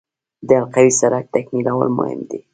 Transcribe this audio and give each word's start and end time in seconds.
د 0.47 0.49
حلقوي 0.59 0.89
سړک 0.99 1.25
تکمیلول 1.35 1.89
مهم 1.97 2.21
دي 2.29 2.39